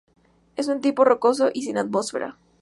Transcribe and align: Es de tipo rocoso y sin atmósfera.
Es 0.55 0.65
de 0.65 0.79
tipo 0.79 1.05
rocoso 1.05 1.51
y 1.53 1.61
sin 1.61 1.77
atmósfera. 1.77 2.35